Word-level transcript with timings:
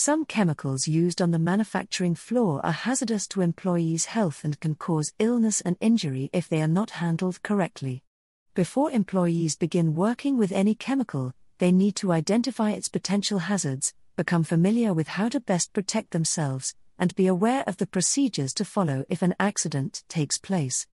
Some 0.00 0.26
chemicals 0.26 0.86
used 0.86 1.20
on 1.20 1.32
the 1.32 1.40
manufacturing 1.40 2.14
floor 2.14 2.64
are 2.64 2.70
hazardous 2.70 3.26
to 3.28 3.40
employees' 3.40 4.04
health 4.04 4.44
and 4.44 4.58
can 4.60 4.76
cause 4.76 5.12
illness 5.18 5.60
and 5.60 5.76
injury 5.80 6.30
if 6.32 6.48
they 6.48 6.62
are 6.62 6.68
not 6.68 7.02
handled 7.02 7.42
correctly. 7.42 8.04
Before 8.54 8.92
employees 8.92 9.56
begin 9.56 9.96
working 9.96 10.38
with 10.38 10.52
any 10.52 10.76
chemical, 10.76 11.32
they 11.58 11.72
need 11.72 11.96
to 11.96 12.12
identify 12.12 12.70
its 12.70 12.88
potential 12.88 13.40
hazards, 13.40 13.92
become 14.14 14.44
familiar 14.44 14.94
with 14.94 15.08
how 15.08 15.28
to 15.30 15.40
best 15.40 15.72
protect 15.72 16.12
themselves, 16.12 16.76
and 16.96 17.12
be 17.16 17.26
aware 17.26 17.64
of 17.66 17.78
the 17.78 17.86
procedures 17.88 18.54
to 18.54 18.64
follow 18.64 19.04
if 19.08 19.20
an 19.20 19.34
accident 19.40 20.04
takes 20.08 20.38
place. 20.38 20.86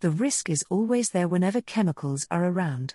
The 0.00 0.10
risk 0.10 0.48
is 0.48 0.64
always 0.70 1.10
there 1.10 1.28
whenever 1.28 1.60
chemicals 1.60 2.26
are 2.30 2.46
around. 2.46 2.94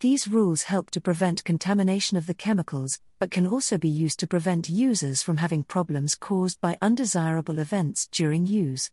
These 0.00 0.28
rules 0.28 0.62
help 0.62 0.90
to 0.92 1.00
prevent 1.00 1.44
contamination 1.44 2.16
of 2.16 2.26
the 2.26 2.32
chemicals, 2.32 2.98
but 3.18 3.30
can 3.30 3.46
also 3.46 3.76
be 3.76 3.90
used 3.90 4.18
to 4.20 4.26
prevent 4.26 4.70
users 4.70 5.20
from 5.20 5.36
having 5.36 5.62
problems 5.62 6.14
caused 6.14 6.58
by 6.58 6.78
undesirable 6.80 7.58
events 7.58 8.08
during 8.10 8.46
use. 8.46 8.90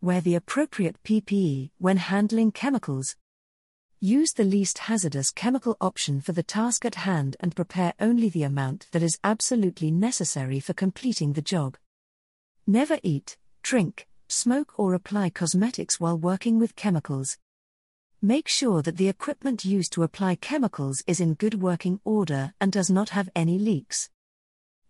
Wear 0.00 0.20
the 0.20 0.36
appropriate 0.36 1.02
PPE 1.02 1.70
when 1.78 1.96
handling 1.96 2.52
chemicals. 2.52 3.16
Use 3.98 4.32
the 4.32 4.44
least 4.44 4.78
hazardous 4.78 5.32
chemical 5.32 5.76
option 5.80 6.20
for 6.20 6.30
the 6.30 6.44
task 6.44 6.84
at 6.84 6.94
hand 6.94 7.36
and 7.40 7.56
prepare 7.56 7.94
only 7.98 8.28
the 8.28 8.44
amount 8.44 8.86
that 8.92 9.02
is 9.02 9.18
absolutely 9.24 9.90
necessary 9.90 10.60
for 10.60 10.72
completing 10.72 11.32
the 11.32 11.42
job. 11.42 11.76
Never 12.64 13.00
eat, 13.02 13.36
drink, 13.64 14.06
smoke, 14.28 14.78
or 14.78 14.94
apply 14.94 15.30
cosmetics 15.30 15.98
while 15.98 16.16
working 16.16 16.60
with 16.60 16.76
chemicals. 16.76 17.38
Make 18.20 18.48
sure 18.48 18.82
that 18.82 18.96
the 18.96 19.08
equipment 19.08 19.64
used 19.64 19.92
to 19.92 20.02
apply 20.02 20.34
chemicals 20.34 21.04
is 21.06 21.20
in 21.20 21.34
good 21.34 21.62
working 21.62 22.00
order 22.02 22.52
and 22.60 22.72
does 22.72 22.90
not 22.90 23.10
have 23.10 23.28
any 23.36 23.60
leaks. 23.60 24.10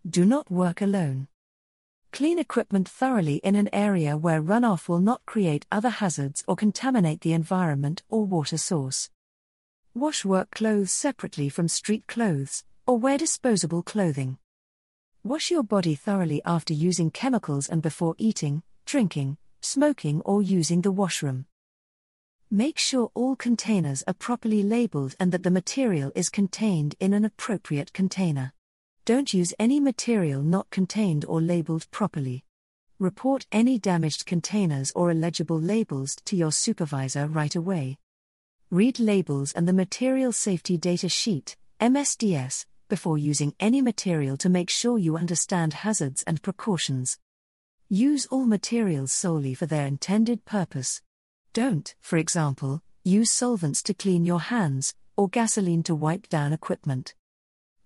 Do 0.09 0.25
not 0.25 0.49
work 0.49 0.81
alone. 0.81 1.27
Clean 2.11 2.39
equipment 2.39 2.89
thoroughly 2.89 3.35
in 3.35 3.53
an 3.53 3.69
area 3.71 4.17
where 4.17 4.41
runoff 4.41 4.89
will 4.89 4.99
not 4.99 5.27
create 5.27 5.67
other 5.71 5.91
hazards 5.91 6.43
or 6.47 6.55
contaminate 6.55 7.21
the 7.21 7.33
environment 7.33 8.01
or 8.09 8.25
water 8.25 8.57
source. 8.57 9.11
Wash 9.93 10.25
work 10.25 10.49
clothes 10.49 10.91
separately 10.91 11.49
from 11.49 11.67
street 11.67 12.07
clothes, 12.07 12.63
or 12.87 12.97
wear 12.97 13.19
disposable 13.19 13.83
clothing. 13.83 14.39
Wash 15.23 15.51
your 15.51 15.61
body 15.61 15.93
thoroughly 15.93 16.41
after 16.45 16.73
using 16.73 17.11
chemicals 17.11 17.69
and 17.69 17.83
before 17.83 18.15
eating, 18.17 18.63
drinking, 18.87 19.37
smoking, 19.61 20.21
or 20.21 20.41
using 20.41 20.81
the 20.81 20.91
washroom. 20.91 21.45
Make 22.51 22.79
sure 22.79 23.11
all 23.13 23.35
containers 23.35 24.03
are 24.07 24.13
properly 24.15 24.63
labeled 24.63 25.15
and 25.19 25.31
that 25.31 25.43
the 25.43 25.51
material 25.51 26.11
is 26.15 26.29
contained 26.29 26.95
in 26.99 27.13
an 27.13 27.23
appropriate 27.23 27.93
container. 27.93 28.53
Don't 29.05 29.35
use 29.35 29.53
any 29.59 29.79
material 29.79 30.41
not 30.41 30.67
contained 30.71 31.25
or 31.25 31.41
labeled 31.41 31.85
properly. 31.91 32.43
Report 32.97 33.45
any 33.51 33.77
damaged 33.77 34.25
containers 34.25 34.91
or 34.95 35.11
illegible 35.11 35.61
labels 35.61 36.15
to 36.25 36.35
your 36.35 36.51
supervisor 36.51 37.27
right 37.27 37.55
away. 37.55 37.99
Read 38.71 38.99
labels 38.99 39.51
and 39.51 39.67
the 39.67 39.73
Material 39.73 40.31
Safety 40.31 40.75
Data 40.75 41.07
Sheet, 41.07 41.55
MSDS, 41.79 42.65
before 42.87 43.19
using 43.19 43.53
any 43.59 43.79
material 43.79 44.37
to 44.37 44.49
make 44.49 44.71
sure 44.71 44.97
you 44.97 45.17
understand 45.17 45.73
hazards 45.73 46.23
and 46.23 46.41
precautions. 46.41 47.19
Use 47.89 48.25
all 48.25 48.47
materials 48.47 49.11
solely 49.11 49.53
for 49.53 49.67
their 49.67 49.85
intended 49.85 50.45
purpose. 50.45 51.03
Don't, 51.53 51.95
for 51.99 52.17
example, 52.17 52.81
use 53.03 53.31
solvents 53.31 53.81
to 53.83 53.93
clean 53.93 54.23
your 54.23 54.39
hands, 54.39 54.93
or 55.17 55.27
gasoline 55.27 55.83
to 55.83 55.95
wipe 55.95 56.29
down 56.29 56.53
equipment. 56.53 57.15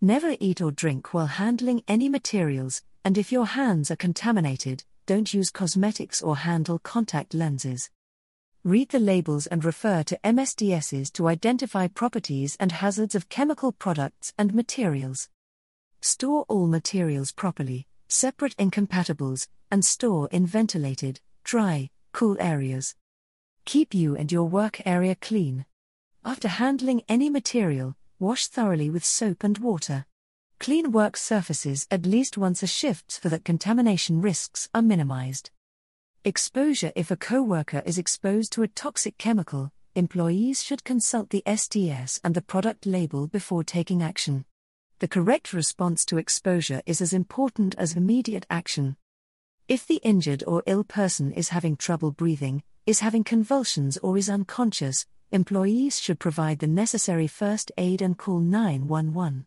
Never 0.01 0.35
eat 0.39 0.61
or 0.61 0.71
drink 0.71 1.13
while 1.13 1.27
handling 1.27 1.81
any 1.87 2.09
materials, 2.09 2.81
and 3.05 3.17
if 3.17 3.31
your 3.31 3.45
hands 3.45 3.89
are 3.89 3.95
contaminated, 3.95 4.83
don't 5.05 5.33
use 5.33 5.49
cosmetics 5.49 6.21
or 6.21 6.37
handle 6.37 6.77
contact 6.79 7.33
lenses. 7.33 7.89
Read 8.65 8.89
the 8.89 8.99
labels 8.99 9.47
and 9.47 9.63
refer 9.63 10.03
to 10.03 10.19
MSDSs 10.23 11.11
to 11.13 11.27
identify 11.27 11.87
properties 11.87 12.55
and 12.59 12.71
hazards 12.71 13.15
of 13.15 13.29
chemical 13.29 13.71
products 13.71 14.33
and 14.37 14.53
materials. 14.53 15.29
Store 16.01 16.45
all 16.47 16.67
materials 16.67 17.31
properly, 17.31 17.87
separate 18.07 18.55
incompatibles, 18.57 19.47
and 19.71 19.83
store 19.83 20.27
in 20.31 20.45
ventilated, 20.45 21.21
dry, 21.43 21.89
cool 22.11 22.37
areas. 22.39 22.95
Keep 23.65 23.93
you 23.93 24.15
and 24.15 24.31
your 24.31 24.43
work 24.43 24.81
area 24.85 25.15
clean. 25.15 25.65
After 26.25 26.47
handling 26.47 27.01
any 27.07 27.29
material, 27.29 27.95
wash 28.19 28.47
thoroughly 28.47 28.89
with 28.89 29.05
soap 29.05 29.43
and 29.43 29.57
water. 29.57 30.05
Clean 30.59 30.91
work 30.91 31.15
surfaces 31.15 31.87
at 31.89 32.05
least 32.05 32.37
once 32.37 32.61
a 32.61 32.67
shift 32.67 33.11
so 33.11 33.29
that 33.29 33.45
contamination 33.45 34.21
risks 34.21 34.69
are 34.73 34.81
minimized. 34.81 35.49
Exposure 36.25 36.91
If 36.95 37.09
a 37.09 37.15
coworker 37.15 37.81
is 37.85 37.97
exposed 37.97 38.51
to 38.53 38.63
a 38.63 38.67
toxic 38.67 39.17
chemical, 39.17 39.71
employees 39.95 40.61
should 40.61 40.83
consult 40.83 41.29
the 41.29 41.43
SDS 41.45 42.19
and 42.23 42.35
the 42.35 42.41
product 42.41 42.85
label 42.85 43.27
before 43.27 43.63
taking 43.63 44.03
action. 44.03 44.45
The 44.99 45.07
correct 45.07 45.53
response 45.53 46.05
to 46.05 46.17
exposure 46.17 46.81
is 46.85 47.01
as 47.01 47.13
important 47.13 47.75
as 47.77 47.95
immediate 47.95 48.45
action. 48.49 48.97
If 49.67 49.87
the 49.87 50.01
injured 50.03 50.43
or 50.45 50.63
ill 50.65 50.83
person 50.83 51.31
is 51.31 51.49
having 51.49 51.77
trouble 51.77 52.11
breathing, 52.11 52.63
is 52.85 52.99
having 52.99 53.23
convulsions, 53.23 53.97
or 53.99 54.17
is 54.17 54.29
unconscious, 54.29 55.05
employees 55.31 56.01
should 56.01 56.19
provide 56.19 56.59
the 56.59 56.67
necessary 56.67 57.27
first 57.27 57.71
aid 57.77 58.01
and 58.01 58.17
call 58.17 58.39
911. 58.39 59.45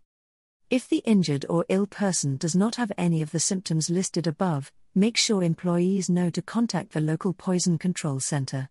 If 0.71 0.89
the 0.89 1.03
injured 1.05 1.45
or 1.49 1.67
ill 1.69 1.87
person 1.87 2.39
does 2.39 2.57
not 2.57 2.77
have 2.77 2.91
any 2.97 3.21
of 3.21 3.33
the 3.33 3.39
symptoms 3.39 3.91
listed 3.91 4.27
above, 4.27 4.73
make 4.95 5.19
sure 5.19 5.43
employees 5.43 6.09
know 6.09 6.31
to 6.31 6.41
contact 6.41 6.93
the 6.93 7.01
local 7.01 7.35
poison 7.35 7.77
control 7.77 8.21
center. 8.21 8.71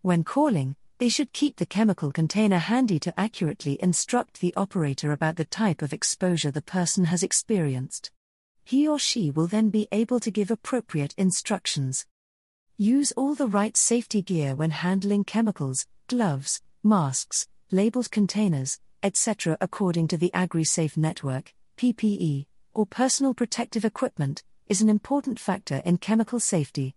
When 0.00 0.24
calling, 0.24 0.76
they 0.98 1.10
should 1.10 1.34
keep 1.34 1.56
the 1.56 1.66
chemical 1.66 2.10
container 2.10 2.58
handy 2.58 2.98
to 3.00 3.20
accurately 3.20 3.78
instruct 3.82 4.40
the 4.40 4.54
operator 4.56 5.12
about 5.12 5.36
the 5.36 5.44
type 5.44 5.82
of 5.82 5.92
exposure 5.92 6.50
the 6.50 6.62
person 6.62 7.04
has 7.04 7.22
experienced. 7.22 8.10
He 8.64 8.88
or 8.88 8.98
she 8.98 9.30
will 9.30 9.46
then 9.46 9.68
be 9.68 9.88
able 9.92 10.20
to 10.20 10.30
give 10.30 10.50
appropriate 10.50 11.14
instructions. 11.18 12.06
Use 12.78 13.10
all 13.12 13.34
the 13.34 13.46
right 13.46 13.74
safety 13.74 14.20
gear 14.20 14.54
when 14.54 14.70
handling 14.70 15.24
chemicals, 15.24 15.86
gloves, 16.08 16.60
masks, 16.84 17.48
labeled 17.70 18.10
containers, 18.10 18.78
etc. 19.02 19.56
according 19.62 20.08
to 20.08 20.18
the 20.18 20.30
AgriSafe 20.34 20.94
network, 20.94 21.54
PPE, 21.78 22.44
or 22.74 22.84
personal 22.84 23.32
protective 23.32 23.86
equipment, 23.86 24.42
is 24.66 24.82
an 24.82 24.90
important 24.90 25.40
factor 25.40 25.80
in 25.86 25.96
chemical 25.96 26.38
safety. 26.38 26.94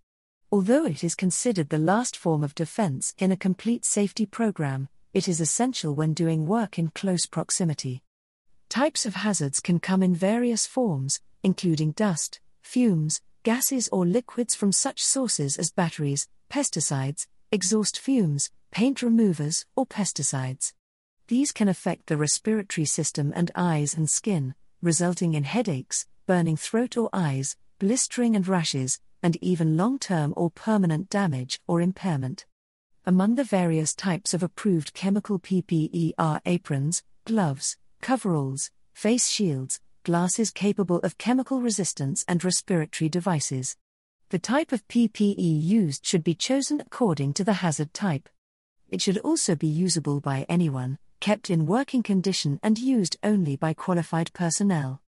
Although 0.52 0.86
it 0.86 1.02
is 1.02 1.16
considered 1.16 1.70
the 1.70 1.78
last 1.78 2.18
form 2.18 2.44
of 2.44 2.56
defense 2.56 3.14
in 3.18 3.32
a 3.32 3.38
complete 3.38 3.86
safety 3.86 4.26
program, 4.26 4.90
it 5.14 5.30
is 5.30 5.40
essential 5.40 5.96
when 5.96 6.14
doing 6.14 6.46
work 6.46 6.78
in 6.78 6.90
close 6.90 7.26
proximity. 7.26 8.04
Types 8.68 9.06
of 9.06 9.16
hazards 9.16 9.62
can 9.62 9.80
come 9.80 10.04
in 10.04 10.14
various 10.14 10.68
forms, 10.68 11.22
including 11.42 11.92
dust, 11.94 12.42
fumes, 12.62 13.22
gases, 13.44 13.90
or 13.92 14.06
liquids 14.06 14.56
from 14.56 14.72
such 14.72 15.04
sources 15.04 15.58
as 15.58 15.72
batteries, 15.72 16.28
pesticides, 16.50 17.28
exhaust 17.52 18.00
fumes, 18.00 18.52
paint 18.72 19.02
removers, 19.02 19.66
or 19.76 19.86
pesticides. 19.86 20.74
These 21.28 21.52
can 21.52 21.68
affect 21.68 22.08
the 22.08 22.18
respiratory 22.18 22.86
system 22.86 23.32
and 23.36 23.52
eyes 23.56 23.96
and 23.96 24.10
skin, 24.10 24.56
resulting 24.82 25.34
in 25.34 25.44
headaches, 25.44 26.08
burning 26.26 26.58
throat 26.58 26.98
or 26.98 27.10
eyes, 27.14 27.56
blistering 27.80 28.36
and 28.36 28.48
rashes, 28.48 29.00
and 29.22 29.38
even 29.42 29.78
long 29.78 30.00
term 30.00 30.34
or 30.38 30.50
permanent 30.50 31.10
damage 31.10 31.60
or 31.68 31.82
impairment. 31.82 32.46
Among 33.06 33.36
the 33.36 33.44
various 33.44 33.96
types 33.96 34.34
of 34.34 34.44
approved 34.44 34.94
chemical 34.94 35.40
PPE 35.40 36.14
are 36.18 36.42
aprons, 36.46 37.04
gloves, 37.26 37.78
coveralls, 38.02 38.72
face 38.94 39.28
shields, 39.30 39.80
glasses 40.10 40.50
capable 40.50 40.98
of 41.02 41.20
chemical 41.20 41.62
resistance, 41.62 42.26
and 42.28 42.44
respiratory 42.44 43.08
devices. 43.08 43.78
The 44.30 44.40
type 44.40 44.72
of 44.72 44.88
PPE 44.88 45.38
used 45.38 46.04
should 46.04 46.24
be 46.24 46.34
chosen 46.34 46.82
according 46.82 47.34
to 47.34 47.44
the 47.44 47.62
hazard 47.62 47.94
type. 47.94 48.28
It 48.90 49.04
should 49.04 49.20
also 49.20 49.54
be 49.54 49.68
usable 49.68 50.20
by 50.20 50.48
anyone, 50.50 50.98
kept 51.20 51.52
in 51.52 51.68
working 51.68 52.02
condition, 52.02 52.60
and 52.64 52.80
used 52.80 53.18
only 53.22 53.56
by 53.56 53.76
qualified 53.76 54.34
personnel. 54.34 55.00